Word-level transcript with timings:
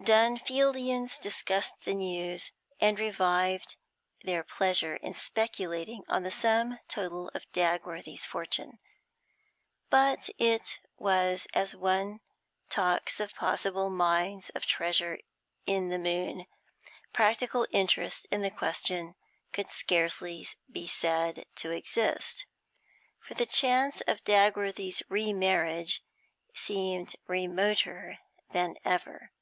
Dunfieldians 0.00 1.18
discussed 1.18 1.80
the 1.84 1.94
news, 1.94 2.52
and 2.80 2.96
revived 2.96 3.74
their 4.22 4.44
pleasure 4.44 4.94
in 4.94 5.12
speculating 5.14 6.04
on 6.06 6.22
the 6.22 6.30
sum 6.30 6.78
total 6.86 7.28
of 7.34 7.50
Dagworthy's 7.52 8.24
fortune. 8.24 8.78
But 9.88 10.30
it 10.38 10.78
was 10.96 11.48
as 11.54 11.74
one 11.74 12.20
talks 12.68 13.18
of 13.18 13.34
possible 13.34 13.90
mines 13.90 14.48
of 14.50 14.64
treasure 14.64 15.18
in 15.66 15.88
the 15.88 15.98
moon; 15.98 16.46
practical 17.12 17.66
interest 17.72 18.28
in 18.30 18.42
the 18.42 18.50
question 18.52 19.16
could 19.52 19.68
scarcely 19.68 20.46
be 20.70 20.86
said 20.86 21.46
to 21.56 21.72
exist, 21.72 22.46
for 23.18 23.34
the 23.34 23.44
chance 23.44 24.02
of 24.02 24.22
Dagworthy's 24.22 25.02
remarriage 25.08 26.00
seemed 26.54 27.16
remoter 27.26 28.20
than 28.52 28.76
ever. 28.84 29.32